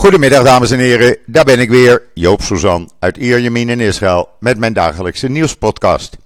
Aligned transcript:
Goedemiddag 0.00 0.44
dames 0.44 0.70
en 0.70 0.78
heren, 0.78 1.16
daar 1.26 1.44
ben 1.44 1.58
ik 1.58 1.70
weer, 1.70 2.02
Joop 2.14 2.42
Suzan 2.42 2.90
uit 2.98 3.16
Ierjemien 3.16 3.68
in 3.68 3.80
Israël 3.80 4.28
met 4.38 4.58
mijn 4.58 4.72
dagelijkse 4.72 5.28
nieuwspodcast. 5.28 6.16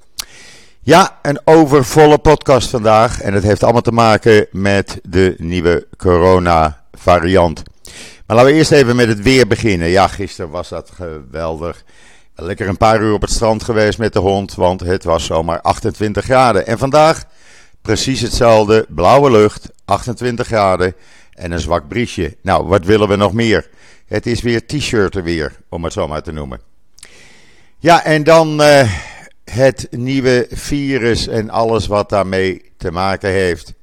Ja, 0.80 1.18
een 1.22 1.40
overvolle 1.44 2.18
podcast 2.18 2.70
vandaag 2.70 3.20
en 3.20 3.34
het 3.34 3.42
heeft 3.42 3.62
allemaal 3.62 3.80
te 3.80 3.92
maken 3.92 4.46
met 4.50 4.98
de 5.02 5.34
nieuwe 5.38 5.86
corona 5.96 6.84
variant. 6.92 7.62
Maar 8.26 8.36
laten 8.36 8.52
we 8.52 8.58
eerst 8.58 8.72
even 8.72 8.96
met 8.96 9.08
het 9.08 9.22
weer 9.22 9.46
beginnen. 9.46 9.88
Ja, 9.88 10.08
gisteren 10.08 10.50
was 10.50 10.68
dat 10.68 10.90
geweldig. 10.94 11.84
Lekker 12.34 12.68
een 12.68 12.76
paar 12.76 13.00
uur 13.00 13.12
op 13.12 13.20
het 13.20 13.30
strand 13.30 13.64
geweest 13.64 13.98
met 13.98 14.12
de 14.12 14.18
hond, 14.18 14.54
want 14.54 14.80
het 14.80 15.04
was 15.04 15.24
zomaar 15.24 15.60
28 15.60 16.24
graden. 16.24 16.66
En 16.66 16.78
vandaag 16.78 17.24
precies 17.82 18.20
hetzelfde, 18.20 18.86
blauwe 18.88 19.30
lucht, 19.30 19.68
28 19.84 20.46
graden 20.46 20.94
en 21.34 21.52
een 21.52 21.60
zwak 21.60 21.88
briesje. 21.88 22.36
Nou, 22.42 22.66
wat 22.66 22.84
willen 22.84 23.08
we 23.08 23.16
nog 23.16 23.32
meer? 23.32 23.68
Het 24.06 24.26
is 24.26 24.42
weer 24.42 24.66
t-shirten 24.66 25.22
weer, 25.22 25.52
om 25.68 25.84
het 25.84 25.92
zo 25.92 26.08
maar 26.08 26.22
te 26.22 26.32
noemen. 26.32 26.60
Ja, 27.78 28.04
en 28.04 28.24
dan 28.24 28.60
uh, 28.60 28.92
het 29.44 29.86
nieuwe 29.90 30.46
virus 30.50 31.28
en 31.28 31.50
alles 31.50 31.86
wat 31.86 32.08
daarmee 32.08 32.62
te 32.76 32.90
maken 32.90 33.30
heeft. 33.30 33.74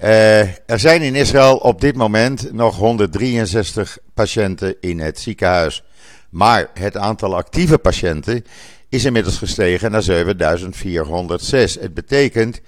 Uh, 0.00 0.40
er 0.40 0.78
zijn 0.78 1.02
in 1.02 1.14
Israël 1.14 1.56
op 1.56 1.80
dit 1.80 1.96
moment 1.96 2.52
nog 2.52 2.76
163 2.76 3.98
patiënten 4.14 4.76
in 4.80 5.00
het 5.00 5.20
ziekenhuis. 5.20 5.82
Maar 6.30 6.70
het 6.74 6.96
aantal 6.96 7.36
actieve 7.36 7.78
patiënten 7.78 8.44
is 8.88 9.04
inmiddels 9.04 9.38
gestegen 9.38 9.90
naar 9.90 10.02
7406. 10.02 11.74
Het 11.74 11.94
betekent 11.94 12.60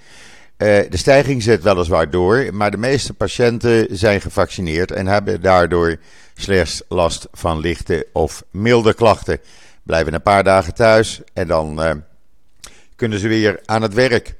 de 0.63 0.97
stijging 0.97 1.43
zet 1.43 1.63
weliswaar 1.63 2.09
door, 2.09 2.47
maar 2.53 2.71
de 2.71 2.77
meeste 2.77 3.13
patiënten 3.13 3.87
zijn 3.91 4.21
gevaccineerd 4.21 4.91
en 4.91 5.07
hebben 5.07 5.41
daardoor 5.41 5.97
slechts 6.35 6.81
last 6.87 7.27
van 7.31 7.59
lichte 7.59 8.07
of 8.13 8.43
milde 8.51 8.93
klachten. 8.93 9.39
Blijven 9.83 10.13
een 10.13 10.21
paar 10.21 10.43
dagen 10.43 10.73
thuis 10.73 11.21
en 11.33 11.47
dan 11.47 11.83
uh, 11.83 11.91
kunnen 12.95 13.19
ze 13.19 13.27
weer 13.27 13.59
aan 13.65 13.81
het 13.81 13.93
werk. 13.93 14.35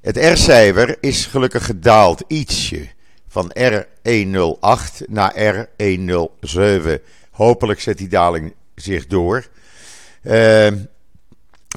Het 0.00 0.16
R-cijfer 0.16 0.96
is 1.00 1.26
gelukkig 1.26 1.64
gedaald 1.64 2.24
ietsje 2.28 2.88
van 3.28 3.52
R108 3.58 5.06
naar 5.06 5.34
R107. 5.36 7.02
Hopelijk 7.30 7.80
zet 7.80 7.98
die 7.98 8.08
daling 8.08 8.54
zich 8.74 9.06
door. 9.06 9.46
Uh, 10.22 10.66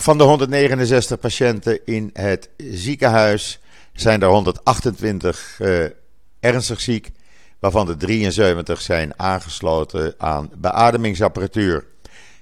van 0.01 0.17
de 0.17 0.23
169 0.23 1.19
patiënten 1.19 1.79
in 1.85 2.09
het 2.13 2.49
ziekenhuis 2.57 3.59
zijn 4.01 4.21
er 4.21 4.27
128 4.27 5.59
uh, 5.61 5.85
eh, 5.85 5.91
ernstig 6.39 6.81
ziek, 6.81 7.11
waarvan 7.59 7.85
de 7.85 7.97
73 7.97 8.81
zijn 8.81 9.19
aangesloten 9.19 10.13
aan 10.17 10.49
beademingsapparatuur. 10.57 11.85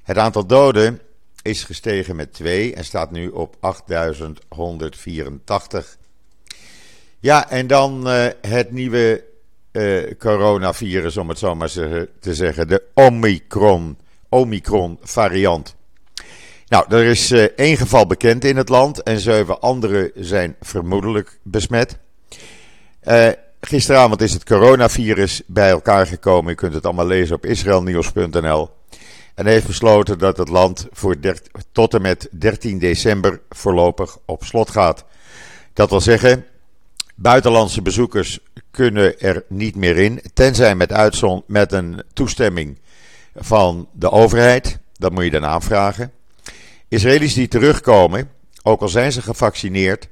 Het 0.04 0.18
aantal 0.18 0.46
doden 0.46 1.02
is 1.42 1.64
gestegen 1.64 2.16
met 2.16 2.34
2 2.34 2.74
en 2.74 2.86
staat 2.86 3.12
nu 3.12 3.28
op 3.28 3.56
8184. 3.60 5.98
Ja, 7.20 7.50
en 7.50 7.68
dan 7.68 8.08
uh, 8.08 8.28
het 8.42 8.72
nieuwe 8.72 9.24
uh, 9.72 10.12
coronavirus, 10.18 11.18
om 11.18 11.30
het 11.30 11.40
zo 11.40 11.56
maar 11.56 11.72
te 12.20 12.20
zeggen, 12.20 12.68
de 12.68 12.84
Omicron, 12.94 13.98
Omicron 14.30 14.98
variant. 15.02 15.76
Nou, 16.68 16.86
er 16.90 17.04
is 17.04 17.32
uh, 17.32 17.44
één 17.44 17.78
geval 17.78 18.08
bekend 18.08 18.44
in 18.44 18.58
het 18.58 18.70
land 18.70 19.04
en 19.04 19.20
zeven 19.20 19.62
anderen 19.62 20.12
zijn 20.16 20.56
vermoedelijk 20.62 21.40
besmet. 21.44 21.98
Uh, 23.04 23.28
gisteravond 23.62 24.22
is 24.22 24.34
het 24.34 24.44
coronavirus 24.44 25.42
bij 25.46 25.70
elkaar 25.70 26.08
gekomen. 26.08 26.52
U 26.52 26.56
kunt 26.56 26.74
het 26.74 26.86
allemaal 26.86 27.08
lezen 27.08 27.36
op 27.36 27.46
israelnieuws.nl. 27.46 28.70
En 29.36 29.46
heeft 29.46 29.68
besloten 29.68 30.20
dat 30.20 30.38
het 30.38 30.50
land 30.50 30.88
voor 30.92 31.16
tot 31.72 31.94
en 31.94 32.02
met 32.02 32.28
13 32.32 32.80
december 32.80 33.42
voorlopig 33.50 34.18
op 34.26 34.44
slot 34.44 34.70
gaat. 34.70 35.06
Dat 35.74 35.90
wil 35.90 36.02
zeggen, 36.02 36.46
buitenlandse 37.16 37.82
bezoekers 37.82 38.40
kunnen 38.72 39.20
er 39.20 39.44
niet 39.48 39.76
meer 39.76 39.98
in, 39.98 40.22
tenzij 40.34 40.76
met, 40.76 40.94
uitzond, 40.94 41.48
met 41.48 41.72
een 41.72 42.04
toestemming 42.14 42.80
van 43.36 43.88
de 43.92 44.12
overheid. 44.12 44.80
Dat 44.94 45.12
moet 45.12 45.24
je 45.24 45.32
dan 45.32 45.46
aanvragen. 45.46 46.12
Israëli's 46.90 47.34
die 47.34 47.48
terugkomen, 47.48 48.30
ook 48.64 48.82
al 48.82 48.88
zijn 48.88 49.12
ze 49.12 49.22
gevaccineerd, 49.22 50.08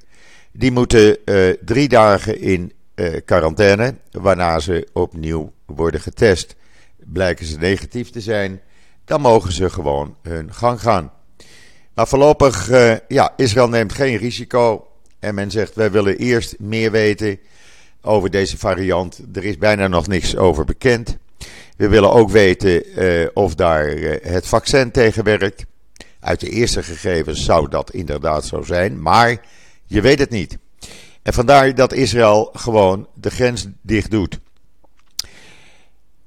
die 0.51 0.71
moeten 0.71 1.17
uh, 1.25 1.49
drie 1.65 1.87
dagen 1.87 2.39
in 2.39 2.73
uh, 2.95 3.15
quarantaine, 3.25 3.95
waarna 4.11 4.59
ze 4.59 4.87
opnieuw 4.93 5.53
worden 5.65 6.01
getest. 6.01 6.55
Blijken 6.97 7.45
ze 7.45 7.57
negatief 7.57 8.09
te 8.09 8.21
zijn, 8.21 8.61
dan 9.05 9.21
mogen 9.21 9.51
ze 9.51 9.69
gewoon 9.69 10.15
hun 10.21 10.53
gang 10.53 10.81
gaan. 10.81 11.11
Maar 11.93 12.07
voorlopig, 12.07 12.69
uh, 12.69 12.93
ja, 13.07 13.33
Israël 13.35 13.69
neemt 13.69 13.93
geen 13.93 14.17
risico. 14.17 14.87
En 15.19 15.35
men 15.35 15.51
zegt, 15.51 15.75
wij 15.75 15.91
willen 15.91 16.17
eerst 16.17 16.59
meer 16.59 16.91
weten 16.91 17.39
over 18.01 18.29
deze 18.29 18.57
variant. 18.57 19.21
Er 19.33 19.45
is 19.45 19.57
bijna 19.57 19.87
nog 19.87 20.07
niks 20.07 20.35
over 20.35 20.65
bekend. 20.65 21.17
We 21.77 21.87
willen 21.87 22.11
ook 22.11 22.29
weten 22.29 22.83
of 23.33 23.55
daar 23.55 23.87
het 24.21 24.47
vaccin 24.47 24.91
tegen 24.91 25.23
werkt. 25.23 25.65
Uit 26.25 26.39
de 26.39 26.49
eerste 26.49 26.83
gegevens 26.83 27.43
zou 27.43 27.69
dat 27.69 27.91
inderdaad 27.91 28.45
zo 28.45 28.61
zijn, 28.61 29.01
maar 29.01 29.45
je 29.85 30.01
weet 30.01 30.19
het 30.19 30.29
niet. 30.29 30.57
En 31.21 31.33
vandaar 31.33 31.75
dat 31.75 31.93
Israël 31.93 32.49
gewoon 32.53 33.07
de 33.13 33.29
grens 33.29 33.67
dicht 33.81 34.11
doet. 34.11 34.39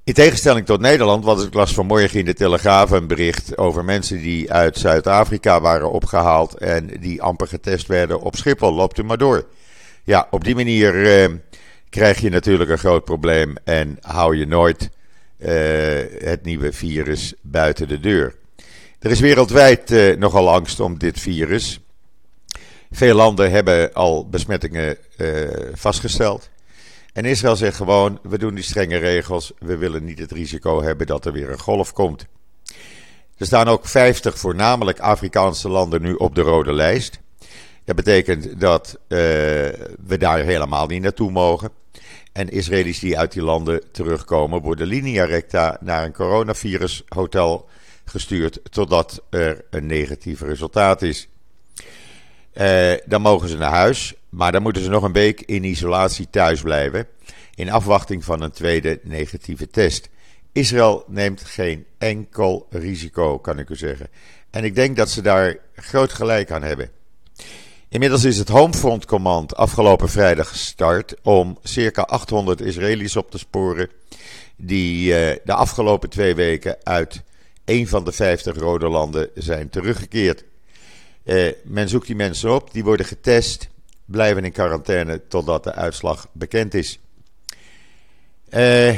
In 0.05 0.15
tegenstelling 0.15 0.67
tot 0.67 0.81
Nederland, 0.81 1.25
want 1.25 1.43
ik 1.43 1.55
las 1.55 1.75
vanmorgen 1.75 2.19
in 2.19 2.25
de 2.25 2.35
Telegraaf 2.35 2.91
een 2.91 3.07
bericht 3.07 3.57
over 3.57 3.85
mensen 3.85 4.19
die 4.21 4.53
uit 4.53 4.79
Zuid-Afrika 4.79 5.61
waren 5.61 5.91
opgehaald 5.91 6.55
en 6.55 6.87
die 7.01 7.23
amper 7.23 7.47
getest 7.47 7.87
werden 7.87 8.21
op 8.21 8.37
Schiphol. 8.37 8.73
Loopt 8.73 8.99
u 8.99 9.03
maar 9.03 9.19
door. 9.19 9.47
Ja, 10.05 10.27
op 10.31 10.45
die 10.45 10.55
manier 10.55 11.07
eh, 11.07 11.31
krijg 11.91 12.21
je 12.21 12.31
natuurlijk 12.31 12.71
een 12.71 12.79
groot 12.79 13.05
probleem 13.05 13.55
en 13.65 13.99
hou 14.01 14.37
je 14.37 14.47
nooit 14.47 14.91
eh, 15.39 15.53
het 16.19 16.45
nieuwe 16.45 16.73
virus 16.73 17.35
buiten 17.43 17.89
de 17.89 18.01
deur. 18.01 18.38
Er 18.99 19.11
is 19.11 19.21
wereldwijd 19.21 19.91
uh, 19.91 20.17
nogal 20.17 20.51
angst 20.51 20.81
om 20.81 20.99
dit 20.99 21.21
virus. 21.21 21.81
Veel 22.91 23.15
landen 23.15 23.51
hebben 23.51 23.93
al 23.93 24.29
besmettingen 24.29 24.97
uh, 25.17 25.49
vastgesteld. 25.73 26.49
En 27.13 27.25
Israël 27.25 27.57
zegt 27.57 27.77
gewoon: 27.77 28.19
we 28.23 28.39
doen 28.39 28.55
die 28.55 28.65
strenge 28.65 28.97
regels. 28.97 29.53
We 29.59 29.77
willen 29.77 30.05
niet 30.05 30.19
het 30.19 30.33
risico 30.33 30.83
hebben 30.83 31.07
dat 31.07 31.27
er 31.27 31.33
weer 31.33 31.51
een 31.51 31.59
golf 31.59 31.93
komt. 31.93 32.27
Er 33.37 33.47
staan 33.47 33.69
ook 33.69 33.87
50 33.87 34.39
voornamelijk 34.39 34.99
Afrikaanse 35.01 35.69
landen 35.69 36.03
nu 36.03 36.15
op 36.15 36.35
de 36.35 36.41
rode 36.41 36.73
lijst. 36.73 37.21
Dat 37.85 37.97
betekent 37.97 38.61
dat 38.61 38.99
uh, 39.09 39.19
we 40.07 40.17
daar 40.19 40.39
helemaal 40.39 40.87
niet 40.87 41.03
naartoe 41.03 41.31
mogen. 41.31 41.71
En 42.33 42.49
Israëli's 42.49 42.99
die 42.99 43.19
uit 43.19 43.33
die 43.33 43.43
landen 43.43 43.83
terugkomen, 43.93 44.61
worden 44.61 44.87
linea 44.87 45.25
recta 45.25 45.79
naar 45.81 46.05
een 46.05 46.13
coronavirushotel 46.13 47.69
gestuurd 48.09 48.61
totdat 48.71 49.23
er 49.31 49.65
een 49.71 49.87
negatief 49.87 50.41
resultaat 50.41 51.03
is. 51.03 51.29
Uh, 52.55 52.93
dan 53.07 53.21
mogen 53.21 53.49
ze 53.49 53.57
naar 53.57 53.73
huis, 53.73 54.15
maar 54.29 54.53
dan 54.53 54.63
moeten 54.63 54.83
ze 54.83 54.89
nog 54.89 55.03
een 55.03 55.13
week 55.13 55.41
in 55.41 55.65
isolatie 55.65 56.31
thuis 56.31 56.61
blijven. 56.61 57.07
In 57.55 57.71
afwachting 57.71 58.25
van 58.25 58.43
een 58.43 58.51
tweede 58.51 59.01
negatieve 59.03 59.69
test. 59.69 60.09
Israël 60.53 61.05
neemt 61.07 61.45
geen 61.45 61.85
enkel 61.99 62.67
risico, 62.71 63.39
kan 63.39 63.59
ik 63.59 63.69
u 63.69 63.77
zeggen. 63.77 64.09
En 64.51 64.65
ik 64.65 64.75
denk 64.75 64.97
dat 64.97 65.11
ze 65.11 65.23
daar 65.23 65.57
groot 65.75 66.13
gelijk 66.13 66.51
aan 66.51 66.63
hebben. 66.63 66.91
Inmiddels 67.89 68.25
is 68.25 68.39
het 68.39 68.49
Homefront 68.49 69.05
Command 69.05 69.57
afgelopen 69.57 70.09
vrijdag 70.09 70.49
gestart 70.49 71.15
om 71.23 71.59
circa 71.63 72.03
800 72.03 72.61
Israëli's 72.61 73.17
op 73.17 73.31
te 73.31 73.39
sporen 73.39 73.91
die 74.57 75.09
uh, 75.09 75.37
de 75.45 75.53
afgelopen 75.53 76.11
twee 76.11 76.35
weken 76.35 76.77
uit 76.83 77.23
een 77.69 77.89
van 77.89 78.05
de 78.05 78.13
50 78.13 78.57
rode 78.57 78.89
landen 78.89 79.31
zijn 79.35 79.71
teruggekeerd. 79.71 80.45
Uh, 81.25 81.53
men 81.65 81.89
zoekt 81.89 82.07
die 82.07 82.17
mensen 82.17 82.55
op, 82.55 82.73
die 82.73 82.85
worden 82.85 83.07
getest, 83.07 83.69
blijven 84.05 84.45
in 84.45 84.53
quarantaine 84.53 85.27
totdat 85.29 85.65
de 85.65 85.73
uitslag 85.73 86.29
bekend 86.33 86.75
is. 86.75 86.99
Uh, 88.51 88.89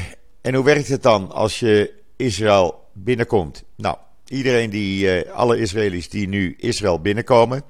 en 0.41 0.55
hoe 0.55 0.65
werkt 0.65 0.89
het 0.89 1.03
dan 1.03 1.31
als 1.31 1.61
je 1.61 1.93
Israël 2.17 2.89
binnenkomt? 2.93 3.65
Nou, 3.77 3.97
iedereen 4.27 4.71
die, 4.71 5.25
uh, 5.25 5.33
alle 5.33 5.59
Israëli's 5.59 6.09
die 6.09 6.29
nu 6.29 6.55
Israël 6.59 7.01
binnenkomen, 7.01 7.63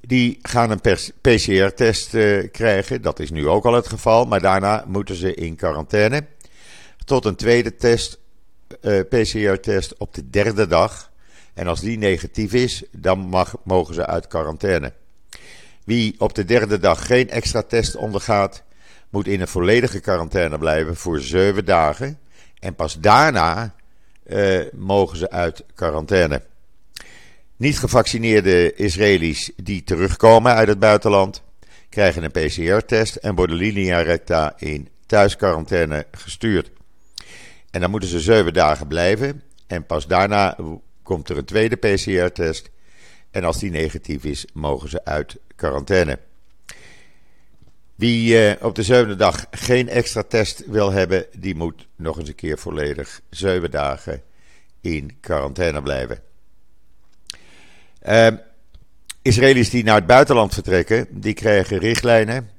die 0.00 0.38
gaan 0.42 0.70
een 0.70 0.98
PCR-test 1.20 2.08
krijgen. 2.50 3.02
Dat 3.02 3.20
is 3.20 3.30
nu 3.30 3.48
ook 3.48 3.64
al 3.64 3.74
het 3.74 3.88
geval, 3.88 4.24
maar 4.24 4.40
daarna 4.40 4.84
moeten 4.86 5.14
ze 5.14 5.34
in 5.34 5.56
quarantaine. 5.56 6.26
Tot 7.04 7.24
een 7.24 7.36
tweede 7.36 7.76
test 7.76 8.14
eh, 8.14 8.25
PCR-test 8.80 9.96
op 9.96 10.14
de 10.14 10.30
derde 10.30 10.66
dag. 10.66 11.10
En 11.54 11.66
als 11.66 11.80
die 11.80 11.98
negatief 11.98 12.52
is, 12.52 12.82
dan 12.92 13.46
mogen 13.64 13.94
ze 13.94 14.06
uit 14.06 14.26
quarantaine. 14.26 14.92
Wie 15.84 16.14
op 16.18 16.34
de 16.34 16.44
derde 16.44 16.78
dag 16.78 17.06
geen 17.06 17.30
extra 17.30 17.62
test 17.62 17.96
ondergaat, 17.96 18.62
moet 19.10 19.26
in 19.26 19.40
een 19.40 19.48
volledige 19.48 20.00
quarantaine 20.00 20.58
blijven 20.58 20.96
voor 20.96 21.20
zeven 21.20 21.64
dagen. 21.64 22.18
En 22.58 22.74
pas 22.74 23.00
daarna 23.00 23.74
mogen 24.72 25.18
ze 25.18 25.30
uit 25.30 25.64
quarantaine. 25.74 26.42
Niet 27.56 27.78
gevaccineerde 27.78 28.74
Israëli's 28.74 29.50
die 29.56 29.84
terugkomen 29.84 30.54
uit 30.54 30.68
het 30.68 30.78
buitenland 30.78 31.42
krijgen 31.88 32.22
een 32.24 32.30
PCR-test 32.30 33.16
en 33.16 33.34
worden 33.34 33.56
linea 33.56 34.00
recta 34.00 34.54
in 34.58 34.88
thuisquarantaine 35.06 36.06
gestuurd. 36.10 36.70
En 37.76 37.82
dan 37.82 37.90
moeten 37.90 38.08
ze 38.08 38.20
zeven 38.20 38.52
dagen 38.52 38.86
blijven. 38.86 39.42
En 39.66 39.86
pas 39.86 40.06
daarna 40.06 40.56
komt 41.02 41.28
er 41.28 41.36
een 41.36 41.44
tweede 41.44 41.76
PCR-test. 41.76 42.70
En 43.30 43.44
als 43.44 43.58
die 43.58 43.70
negatief 43.70 44.24
is, 44.24 44.46
mogen 44.52 44.88
ze 44.88 45.04
uit 45.04 45.36
quarantaine. 45.56 46.18
Wie 47.94 48.46
eh, 48.46 48.64
op 48.64 48.74
de 48.74 48.82
zevende 48.82 49.16
dag 49.16 49.46
geen 49.50 49.88
extra 49.88 50.22
test 50.22 50.66
wil 50.66 50.92
hebben, 50.92 51.26
die 51.38 51.54
moet 51.54 51.86
nog 51.96 52.18
eens 52.18 52.28
een 52.28 52.34
keer 52.34 52.58
volledig 52.58 53.20
zeven 53.30 53.70
dagen 53.70 54.22
in 54.80 55.16
quarantaine 55.20 55.82
blijven. 55.82 56.18
Uh, 58.08 58.28
Israëli's 59.22 59.70
die 59.70 59.84
naar 59.84 59.96
het 59.96 60.06
buitenland 60.06 60.54
vertrekken, 60.54 61.06
die 61.10 61.34
krijgen 61.34 61.78
richtlijnen. 61.78 62.50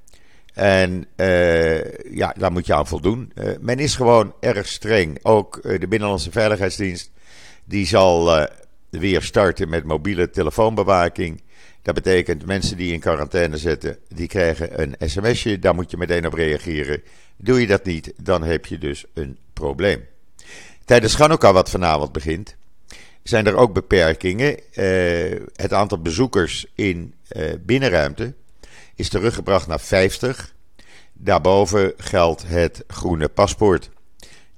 En 0.57 1.05
uh, 1.15 1.83
ja, 2.15 2.33
daar 2.37 2.51
moet 2.51 2.65
je 2.65 2.73
aan 2.73 2.87
voldoen. 2.87 3.31
Uh, 3.35 3.51
men 3.59 3.79
is 3.79 3.95
gewoon 3.95 4.33
erg 4.39 4.67
streng. 4.67 5.19
Ook 5.21 5.59
uh, 5.63 5.79
de 5.79 5.87
Binnenlandse 5.87 6.31
Veiligheidsdienst 6.31 7.11
die 7.65 7.87
zal 7.87 8.47
weer 8.89 9.21
starten 9.21 9.69
met 9.69 9.83
mobiele 9.83 10.29
telefoonbewaking. 10.29 11.41
Dat 11.81 11.95
betekent 11.95 12.45
mensen 12.45 12.77
die 12.77 12.93
in 12.93 12.99
quarantaine 12.99 13.57
zitten, 13.57 13.97
die 14.07 14.27
krijgen 14.27 14.81
een 14.81 14.95
sms'je. 15.09 15.59
Daar 15.59 15.75
moet 15.75 15.91
je 15.91 15.97
meteen 15.97 16.25
op 16.25 16.33
reageren. 16.33 17.01
Doe 17.35 17.61
je 17.61 17.67
dat 17.67 17.85
niet, 17.85 18.13
dan 18.21 18.43
heb 18.43 18.65
je 18.65 18.77
dus 18.77 19.05
een 19.13 19.37
probleem. 19.53 20.05
Tijdens 20.85 21.15
Chanukka, 21.15 21.53
wat 21.53 21.69
vanavond 21.69 22.11
begint, 22.11 22.55
zijn 23.23 23.47
er 23.47 23.55
ook 23.55 23.73
beperkingen. 23.73 24.59
Het 25.55 25.73
aantal 25.73 26.01
bezoekers 26.01 26.65
in 26.75 27.13
binnenruimte 27.65 28.33
is 28.97 29.09
teruggebracht 29.09 29.67
naar 29.67 29.79
50. 29.79 30.53
Daarboven 31.13 31.93
geldt 31.97 32.43
het 32.47 32.83
groene 32.87 33.29
paspoort. 33.29 33.89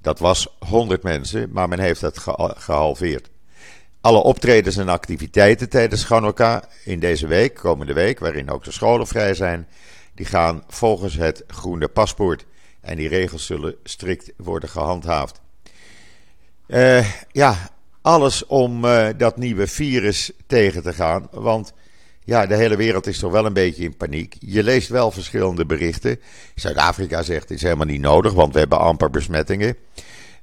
Dat 0.00 0.18
was 0.18 0.56
100 0.58 1.02
mensen, 1.02 1.48
maar 1.52 1.68
men 1.68 1.78
heeft 1.78 2.00
dat 2.00 2.18
gehalveerd. 2.56 3.30
Alle 4.00 4.22
optredens 4.22 4.76
en 4.76 4.88
activiteiten 4.88 5.68
tijdens 5.68 6.06
Hanukkah 6.06 6.62
in 6.84 7.00
deze 7.00 7.26
week, 7.26 7.54
komende 7.54 7.92
week, 7.92 8.18
waarin 8.18 8.50
ook 8.50 8.64
de 8.64 8.72
scholen 8.72 9.06
vrij 9.06 9.34
zijn, 9.34 9.68
die 10.14 10.26
gaan 10.26 10.64
volgens 10.68 11.14
het 11.14 11.44
groene 11.46 11.88
paspoort. 11.88 12.44
En 12.80 12.96
die 12.96 13.08
regels 13.08 13.46
zullen 13.46 13.76
strikt 13.82 14.32
worden 14.36 14.68
gehandhaafd. 14.68 15.40
Uh, 16.66 17.06
ja, 17.32 17.70
alles 18.02 18.46
om 18.46 18.84
uh, 18.84 19.08
dat 19.16 19.36
nieuwe 19.36 19.66
virus 19.66 20.30
tegen 20.46 20.82
te 20.82 20.92
gaan. 20.92 21.28
Want 21.30 21.72
ja, 22.30 22.46
de 22.46 22.56
hele 22.56 22.76
wereld 22.76 23.06
is 23.06 23.18
toch 23.18 23.32
wel 23.32 23.46
een 23.46 23.52
beetje 23.52 23.82
in 23.82 23.96
paniek. 23.96 24.36
Je 24.38 24.62
leest 24.62 24.88
wel 24.88 25.10
verschillende 25.10 25.66
berichten. 25.66 26.20
Zuid-Afrika 26.54 27.22
zegt 27.22 27.48
het 27.48 27.50
is 27.50 27.62
helemaal 27.62 27.86
niet 27.86 28.00
nodig, 28.00 28.32
want 28.32 28.52
we 28.52 28.58
hebben 28.58 28.78
amper 28.78 29.10
besmettingen. 29.10 29.76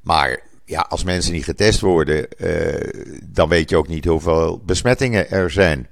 Maar 0.01 0.39
ja, 0.65 0.85
als 0.89 1.03
mensen 1.03 1.33
niet 1.33 1.43
getest 1.43 1.79
worden, 1.79 2.27
uh, 2.37 3.05
dan 3.23 3.49
weet 3.49 3.69
je 3.69 3.77
ook 3.77 3.87
niet 3.87 4.05
hoeveel 4.05 4.61
besmettingen 4.65 5.29
er 5.29 5.51
zijn. 5.51 5.87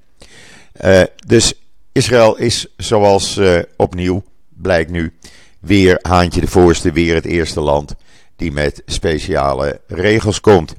Uh, 0.84 1.02
dus 1.26 1.54
Israël 1.92 2.36
is 2.36 2.66
zoals 2.76 3.40
opnieuw, 3.76 4.24
blijkt 4.48 4.90
nu, 4.90 5.12
weer 5.60 5.98
haantje 6.02 6.40
de 6.40 6.46
voorste, 6.46 6.92
weer 6.92 7.14
het 7.14 7.26
eerste 7.26 7.60
land 7.60 7.94
die 8.36 8.52
met 8.52 8.82
speciale 8.86 9.80
regels 9.86 10.40
komt. 10.40 10.74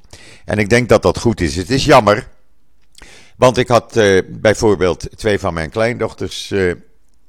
En 0.45 0.57
ik 0.57 0.69
denk 0.69 0.89
dat 0.89 1.01
dat 1.01 1.19
goed 1.19 1.41
is. 1.41 1.55
Het 1.55 1.69
is 1.69 1.85
jammer, 1.85 2.27
want 3.37 3.57
ik 3.57 3.67
had 3.67 3.97
uh, 3.97 4.21
bijvoorbeeld 4.29 5.07
twee 5.15 5.39
van 5.39 5.53
mijn 5.53 5.69
kleindochters 5.69 6.51
uh, 6.51 6.73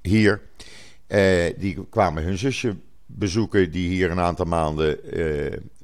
hier. 0.02 0.40
Uh, 1.08 1.52
die 1.56 1.86
kwamen 1.90 2.22
hun 2.22 2.38
zusje 2.38 2.76
bezoeken, 3.06 3.70
die 3.70 3.88
hier 3.88 4.10
een 4.10 4.20
aantal 4.20 4.46
maanden 4.46 4.98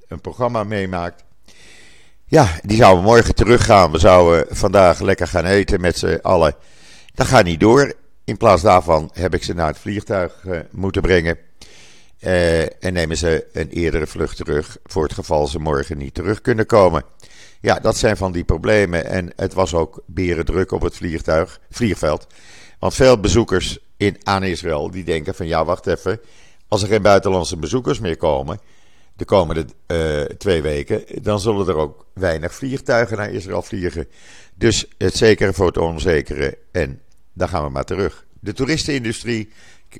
een 0.08 0.20
programma 0.20 0.64
meemaakt. 0.64 1.24
Ja, 2.24 2.48
die 2.62 2.76
zouden 2.76 3.04
morgen 3.04 3.34
teruggaan. 3.34 3.90
We 3.90 3.98
zouden 3.98 4.56
vandaag 4.56 5.00
lekker 5.00 5.28
gaan 5.28 5.44
eten 5.44 5.80
met 5.80 5.98
z'n 5.98 6.18
allen. 6.22 6.54
Dat 7.14 7.26
gaat 7.26 7.44
niet 7.44 7.60
door. 7.60 7.94
In 8.24 8.36
plaats 8.36 8.62
daarvan 8.62 9.10
heb 9.12 9.34
ik 9.34 9.42
ze 9.44 9.54
naar 9.54 9.66
het 9.66 9.78
vliegtuig 9.78 10.44
moeten 10.70 11.02
brengen. 11.02 11.38
En 12.80 12.92
nemen 12.92 13.16
ze 13.16 13.46
een 13.52 13.68
eerdere 13.68 14.06
vlucht 14.06 14.36
terug 14.36 14.76
voor 14.84 15.02
het 15.02 15.12
geval 15.12 15.46
ze 15.46 15.58
morgen 15.58 15.98
niet 15.98 16.14
terug 16.14 16.40
kunnen 16.40 16.66
komen. 16.66 17.04
Ja, 17.64 17.78
dat 17.78 17.96
zijn 17.96 18.16
van 18.16 18.32
die 18.32 18.44
problemen. 18.44 19.06
En 19.06 19.32
het 19.36 19.54
was 19.54 19.74
ook 19.74 20.02
beren 20.06 20.44
druk 20.44 20.72
op 20.72 20.82
het 20.82 20.96
vliegtuig, 20.96 21.60
vliegveld. 21.70 22.26
Want 22.78 22.94
veel 22.94 23.20
bezoekers 23.20 23.78
in, 23.96 24.16
aan 24.22 24.42
Israël 24.42 24.90
die 24.90 25.04
denken 25.04 25.34
van 25.34 25.46
ja, 25.46 25.64
wacht 25.64 25.86
even. 25.86 26.20
Als 26.68 26.82
er 26.82 26.88
geen 26.88 27.02
buitenlandse 27.02 27.56
bezoekers 27.56 27.98
meer 27.98 28.16
komen 28.16 28.60
de 29.16 29.24
komende 29.24 29.64
uh, 29.86 30.20
twee 30.22 30.62
weken, 30.62 31.04
dan 31.22 31.40
zullen 31.40 31.68
er 31.68 31.76
ook 31.76 32.06
weinig 32.12 32.54
vliegtuigen 32.54 33.16
naar 33.16 33.30
Israël 33.30 33.62
vliegen. 33.62 34.08
Dus 34.54 34.86
het 34.98 35.16
zekere 35.16 35.52
voor 35.52 35.66
het 35.66 35.78
onzekere. 35.78 36.58
En 36.72 37.00
dan 37.32 37.48
gaan 37.48 37.64
we 37.64 37.70
maar 37.70 37.84
terug. 37.84 38.26
De 38.40 38.52
toeristenindustrie 38.52 39.52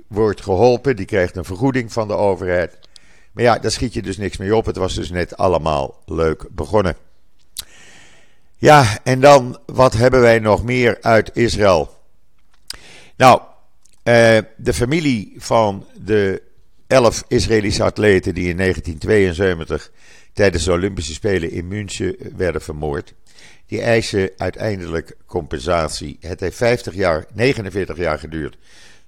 wordt 0.07 0.41
geholpen, 0.41 0.97
die 0.97 1.07
krijgt 1.07 1.37
een 1.37 1.45
vergoeding 1.45 1.93
van 1.93 2.09
de 2.09 2.15
overheid. 2.15 2.79
Maar 3.33 3.45
ja, 3.45 3.59
daar 3.59 3.71
schiet 3.71 3.95
je 3.95 4.03
dus 4.03 4.17
niks 4.17 4.37
mee 4.37 4.57
op. 4.57 4.67
Het 4.67 4.77
was 4.77 4.95
dus 4.95 5.11
net 5.11 5.37
allemaal 5.37 6.03
leuk 6.07 6.47
begonnen. 6.51 6.97
Ja, 8.57 8.99
en 9.03 9.21
dan, 9.21 9.59
wat 9.67 9.93
hebben 9.93 10.21
wij 10.21 10.39
nog 10.39 10.65
meer 10.65 10.99
uit 11.01 11.31
Israël? 11.37 12.03
Nou, 13.17 13.41
eh, 14.03 14.39
de 14.57 14.73
familie 14.75 15.35
van 15.37 15.87
de 16.01 16.43
elf 16.87 17.25
Israëlische 17.29 17.83
atleten 17.83 18.35
die 18.35 18.49
in 18.49 18.57
1972 18.57 19.91
tijdens 20.33 20.65
de 20.65 20.73
Olympische 20.73 21.13
Spelen 21.13 21.51
in 21.51 21.69
München 21.69 22.17
werden 22.37 22.63
vermoord, 22.63 23.15
die 23.67 23.81
eisen 23.81 24.31
uiteindelijk 24.37 25.17
compensatie. 25.27 26.17
Het 26.21 26.41
heeft 26.41 26.57
50 26.57 26.95
jaar, 26.95 27.27
49 27.35 27.97
jaar 27.97 28.19
geduurd 28.19 28.57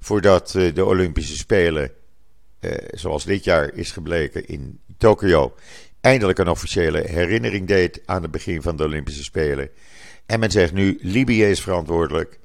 voordat 0.00 0.54
eh, 0.54 0.75
de 0.75 0.84
Olympische 0.84 1.37
Spelen, 1.37 1.90
eh, 2.60 2.72
zoals 2.90 3.25
dit 3.25 3.44
jaar 3.44 3.75
is 3.75 3.90
gebleken 3.90 4.46
in 4.46 4.81
Tokio, 4.99 5.54
eindelijk 6.06 6.38
een 6.38 6.49
officiële 6.49 7.00
herinnering 7.07 7.66
deed 7.66 8.00
aan 8.04 8.23
het 8.23 8.30
begin 8.30 8.62
van 8.62 8.76
de 8.76 8.85
Olympische 8.85 9.23
Spelen. 9.23 9.71
En 10.26 10.40
men 10.40 10.50
zegt 10.50 10.73
nu, 10.73 10.99
Libië 11.02 11.45
is 11.45 11.61
verantwoordelijk. 11.61 12.38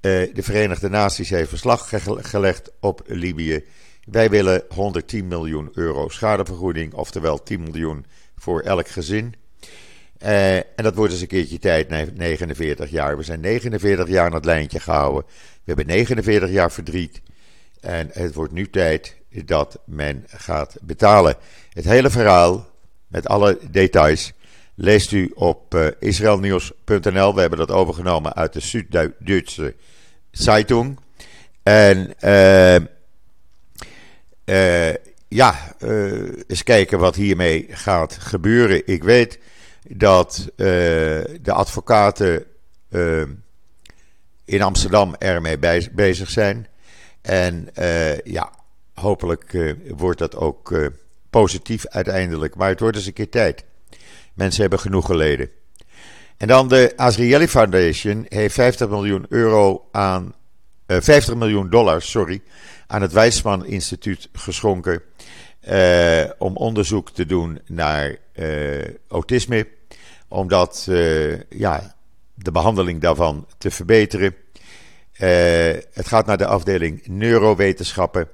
Eh, 0.00 0.10
de 0.34 0.42
Verenigde 0.42 0.88
Naties 0.88 1.30
heeft 1.30 1.48
verslag 1.48 1.90
gelegd 2.04 2.70
op 2.80 3.02
Libië. 3.06 3.64
Wij 4.04 4.30
willen 4.30 4.64
110 4.68 5.28
miljoen 5.28 5.70
euro 5.72 6.08
schadevergoeding, 6.08 6.94
oftewel 6.94 7.42
10 7.42 7.62
miljoen 7.62 8.06
voor 8.36 8.60
elk 8.60 8.88
gezin. 8.88 9.34
Uh, 10.22 10.56
en 10.56 10.64
dat 10.74 10.94
wordt 10.94 11.12
eens 11.12 11.20
een 11.20 11.26
keertje 11.26 11.58
tijd, 11.58 11.88
49 11.88 12.90
jaar. 12.90 13.16
We 13.16 13.22
zijn 13.22 13.40
49 13.40 14.08
jaar 14.08 14.26
aan 14.26 14.34
het 14.34 14.44
lijntje 14.44 14.80
gehouden. 14.80 15.24
We 15.26 15.62
hebben 15.64 15.86
49 15.86 16.50
jaar 16.50 16.72
verdriet. 16.72 17.20
En 17.80 18.10
het 18.12 18.34
wordt 18.34 18.52
nu 18.52 18.70
tijd 18.70 19.16
dat 19.44 19.78
men 19.84 20.24
gaat 20.26 20.76
betalen. 20.82 21.36
Het 21.72 21.84
hele 21.84 22.10
verhaal, 22.10 22.66
met 23.08 23.28
alle 23.28 23.58
details, 23.70 24.32
leest 24.74 25.12
u 25.12 25.30
op 25.34 25.74
uh, 25.74 25.86
israelnieuws.nl. 25.98 27.34
We 27.34 27.40
hebben 27.40 27.58
dat 27.58 27.70
overgenomen 27.70 28.34
uit 28.34 28.52
de 28.52 28.60
Zuid-Duitse 28.60 29.74
Zeitung. 30.30 30.98
En 31.62 32.14
uh, 32.24 32.76
ja, 35.28 35.74
eens 36.46 36.62
kijken 36.62 36.98
wat 36.98 37.14
hiermee 37.14 37.66
gaat 37.70 38.12
gebeuren. 38.12 38.86
Ik 38.86 39.02
weet 39.02 39.38
dat 39.88 40.50
de 40.56 41.52
advocaten 41.52 42.44
in 44.44 44.62
Amsterdam 44.62 45.14
ermee 45.18 45.58
bezig 45.92 46.30
zijn. 46.30 46.66
En 47.20 47.68
ja, 48.24 48.52
hopelijk 48.94 49.74
wordt 49.96 50.18
dat 50.18 50.36
ook 50.36 50.90
positief 51.30 51.86
uiteindelijk. 51.86 52.54
Maar 52.54 52.68
het 52.68 52.80
wordt 52.80 52.96
eens 52.96 53.06
een 53.06 53.12
keer 53.12 53.28
tijd. 53.28 53.64
Mensen 54.34 54.60
hebben 54.60 54.78
genoeg 54.78 55.06
geleden. 55.06 55.50
En 56.36 56.48
dan 56.48 56.68
de 56.68 56.92
Azrieli 56.96 57.48
Foundation 57.48 58.26
heeft 58.28 58.54
50 58.54 58.88
miljoen 58.88 59.26
euro 59.28 59.88
aan. 59.92 60.34
50 60.86 61.34
miljoen 61.34 61.70
dollar, 61.70 62.02
sorry, 62.02 62.42
aan 62.86 63.02
het 63.02 63.12
Weizmann 63.12 63.66
Instituut 63.66 64.28
geschonken. 64.32 65.02
om 66.38 66.56
onderzoek 66.56 67.10
te 67.10 67.26
doen 67.26 67.60
naar 67.66 68.16
autisme 69.08 69.66
omdat 70.28 70.86
uh, 70.90 71.40
ja, 71.50 71.94
de 72.34 72.52
behandeling 72.52 73.00
daarvan 73.00 73.46
te 73.58 73.70
verbeteren. 73.70 74.34
Uh, 75.20 75.28
het 75.92 76.06
gaat 76.06 76.26
naar 76.26 76.38
de 76.38 76.46
afdeling 76.46 77.06
neurowetenschappen. 77.06 78.28